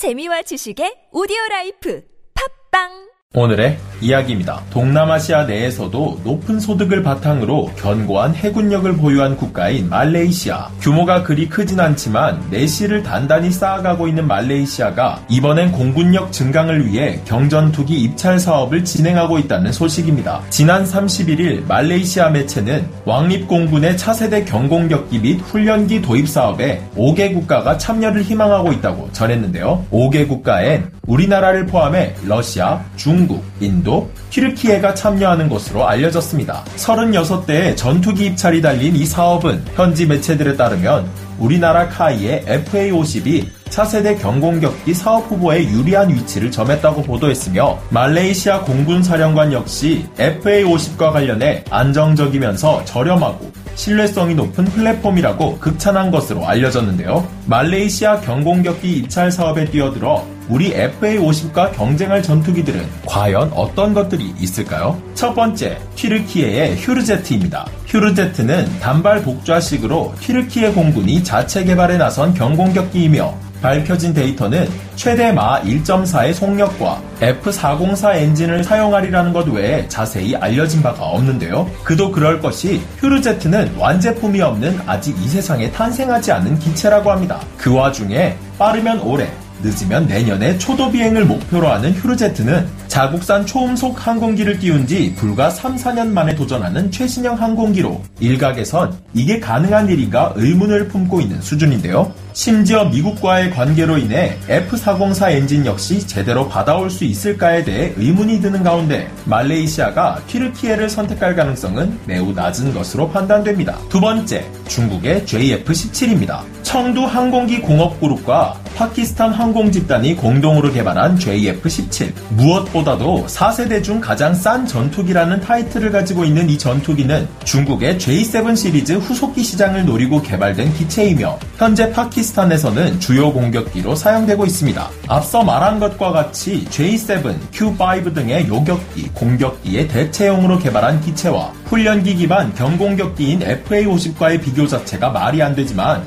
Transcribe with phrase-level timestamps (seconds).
[0.00, 2.00] 재미와 지식의 오디오 라이프.
[2.32, 4.60] 팟빵 오늘의 이야기입니다.
[4.70, 10.70] 동남아시아 내에서도 높은 소득을 바탕으로 견고한 해군력을 보유한 국가인 말레이시아.
[10.80, 18.40] 규모가 그리 크진 않지만 내실을 단단히 쌓아가고 있는 말레이시아가 이번엔 공군력 증강을 위해 경전투기 입찰
[18.40, 20.42] 사업을 진행하고 있다는 소식입니다.
[20.50, 28.72] 지난 31일 말레이시아 매체는 왕립공군의 차세대 경공격기 및 훈련기 도입 사업에 5개 국가가 참여를 희망하고
[28.72, 29.86] 있다고 전했는데요.
[29.92, 36.64] 5개 국가엔 우리나라를 포함해 러시아, 중국, 인도, 튀르키예가 참여하는 것으로 알려졌습니다.
[36.76, 45.30] 36대의 전투기 입찰이 달린 이 사업은 현지 매체들에 따르면 우리나라 카이의 FA-50이 차세대 경공격기 사업
[45.30, 54.64] 후보에 유리한 위치를 점했다고 보도했으며 말레이시아 공군 사령관 역시 FA-50과 관련해 안정적이면서 저렴하고 신뢰성이 높은
[54.64, 57.26] 플랫폼이라고 극찬한 것으로 알려졌는데요.
[57.46, 65.00] 말레이시아 경공격기 입찰 사업에 뛰어들어 우리 FA-50과 경쟁할 전투기들은 과연 어떤 것들이 있을까요?
[65.14, 67.66] 첫 번째, 튀르키예의 휴르제트입니다.
[67.86, 77.00] 휴르제트는 단발 복좌식으로 튀르키예 공군이 자체 개발에 나선 경공격기이며 밝혀진 데이터는 최대 마 1.4의 속력과
[77.20, 81.70] F404 엔진을 사용하리라는 것 외에 자세히 알려진 바가 없는데요.
[81.84, 87.40] 그도 그럴 것이 휴르제트는 완제품이 없는 아직 이 세상에 탄생하지 않은 기체라고 합니다.
[87.58, 89.30] 그 와중에 빠르면 올해,
[89.62, 96.08] 늦으면 내년에 초도 비행을 목표로 하는 휴르제트는 자국산 초음속 항공기를 띄운 지 불과 3, 4년
[96.08, 102.12] 만에 도전하는 최신형 항공기로 일각에선 이게 가능한 일인가 의문을 품고 있는 수준인데요.
[102.32, 109.10] 심지어 미국과의 관계로 인해 F404 엔진 역시 제대로 받아올 수 있을까에 대해 의문이 드는 가운데
[109.24, 113.76] 말레이시아가 튀르키예를 선택할 가능성은 매우 낮은 것으로 판단됩니다.
[113.88, 116.42] 두 번째, 중국의 JF-17입니다.
[116.70, 122.12] 청두 항공기 공업그룹과 파키스탄 항공집단이 공동으로 개발한 JF-17.
[122.30, 129.42] 무엇보다도 4세대 중 가장 싼 전투기라는 타이틀을 가지고 있는 이 전투기는 중국의 J7 시리즈 후속기
[129.42, 134.90] 시장을 노리고 개발된 기체이며 현재 파키스탄에서는 주요 공격기로 사용되고 있습니다.
[135.08, 143.40] 앞서 말한 것과 같이 J7, Q5 등의 요격기, 공격기의 대체용으로 개발한 기체와 훈련기 기반 경공격기인
[143.40, 146.02] FA-50과의 비교 자체가 말이 안 되지만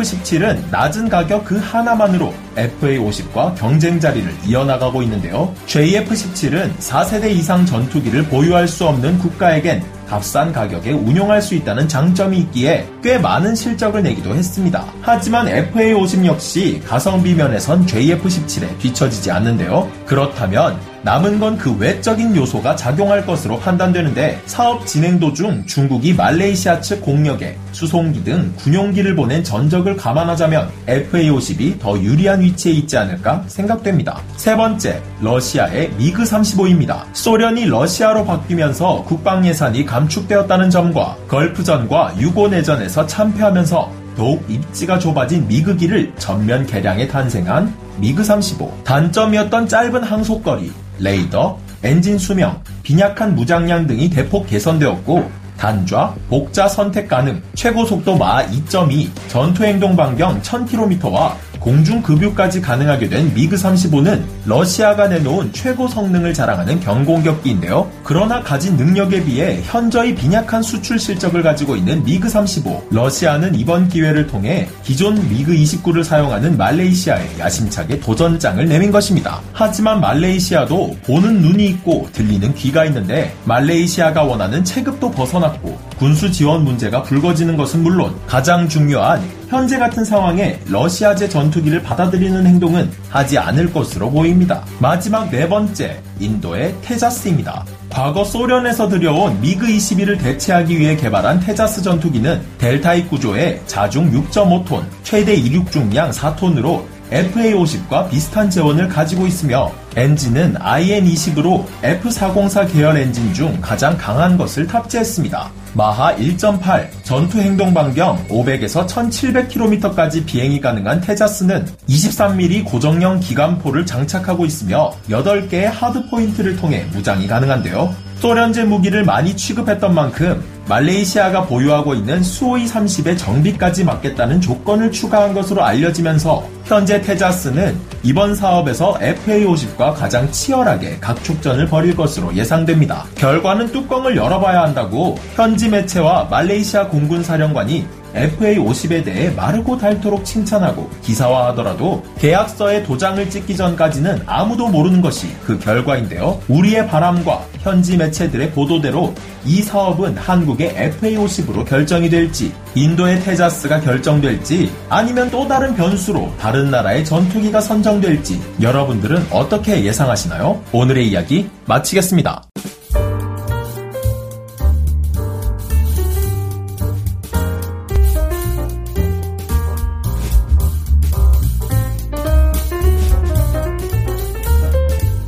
[0.00, 5.54] JF-17은 낮은 가격 그 하나만으로 FA-50과 경쟁 자리를 이어나가고 있는데요.
[5.66, 12.88] JF-17은 4세대 이상 전투기를 보유할 수 없는 국가에겐 값싼 가격에 운용할 수 있다는 장점이 있기에
[13.02, 14.84] 꽤 많은 실적을 내기도 했습니다.
[15.02, 19.88] 하지만 FA-50 역시 가성비 면에선 JF-17에 뒤처지지 않는데요.
[20.06, 27.02] 그렇다면 남은 건 그 외적인 요소가 작용할 것으로 판단되는데 사업 진행 도중 중국이 말레이시아 측
[27.02, 34.22] 공력에 수송기 등 군용기를 보낸 전적을 감안하자면 FA-50이 더 유리한 위치에 있지 않을까 생각됩니다.
[34.36, 37.04] 세 번째, 러시아의 미그 35입니다.
[37.12, 46.12] 소련이 러시아로 바뀌면서 국방 예산이 감축되었다는 점과 걸프전과 유고 내전에서 참패하면서 더욱 입지가 좁아진 미그기를
[46.18, 48.72] 전면 개량해 탄생한 미그 35.
[48.84, 57.42] 단점이었던 짧은 항속거리, 레이더, 엔진 수명, 빈약한 무장량 등이 대폭 개선되었고 단좌, 복좌 선택 가능,
[57.54, 65.06] 최고 속도 마하 2.2, 전투 행동 반경 1000km와 공중 급유까지 가능하게 된 미그 35는 러시아가
[65.06, 67.90] 내놓은 최고 성능을 자랑하는 경공격기인데요.
[68.02, 72.88] 그러나 가진 능력에 비해 현저히 빈약한 수출 실적을 가지고 있는 미그 35.
[72.90, 79.40] 러시아는 이번 기회를 통해 기존 미그 29를 사용하는 말레이시아에 야심차게 도전장을 내민 것입니다.
[79.52, 87.02] 하지만 말레이시아도 보는 눈이 있고 들리는 귀가 있는데 말레이시아가 원하는 체급도 벗어났고 군수 지원 문제가
[87.02, 89.20] 불거지는 것은 물론 가장 중요한
[89.50, 94.64] 현재 같은 상황에 러시아제 전투기를 받아들이는 행동은 하지 않을 것으로 보입니다.
[94.78, 97.64] 마지막 네 번째, 인도의 테자스입니다.
[97.90, 105.34] 과거 소련에서 들여온 미그 21을 대체하기 위해 개발한 테자스 전투기는 델타입 구조의 자중 6.5톤, 최대
[105.34, 113.96] 이륙 중량 4톤으로 FA-50과 비슷한 재원을 가지고 있으며 엔진은 IN-20으로 F404 계열 엔진 중 가장
[113.96, 115.50] 강한 것을 탑재했습니다.
[115.74, 124.90] 마하 1.8 전투 행동 반경 500에서 1700km까지 비행이 가능한 테자스는 23mm 고정형 기관포를 장착하고 있으며
[125.08, 128.09] 8개의 하드 포인트를 통해 무장이 가능한데요.
[128.20, 135.64] 소련제 무기를 많이 취급했던 만큼 말레이시아가 보유하고 있는 수호이 30의 정비까지 맡겠다는 조건을 추가한 것으로
[135.64, 143.06] 알려지면서 현재 테자스는 이번 사업에서 FA-50과 가장 치열하게 각축전을 벌일 것으로 예상됩니다.
[143.14, 152.02] 결과는 뚜껑을 열어봐야 한다고 현지 매체와 말레이시아 공군 사령관이 FA50에 대해 마르고 닳도록 칭찬하고 기사화하더라도
[152.18, 156.40] 계약서에 도장을 찍기 전까지는 아무도 모르는 것이 그 결과인데요.
[156.48, 159.14] 우리의 바람과 현지 매체들의 보도대로
[159.44, 167.04] 이 사업은 한국의 FA50으로 결정이 될지, 인도의 테자스가 결정될지, 아니면 또 다른 변수로 다른 나라의
[167.04, 170.62] 전투기가 선정될지, 여러분들은 어떻게 예상하시나요?
[170.72, 172.49] 오늘의 이야기 마치겠습니다.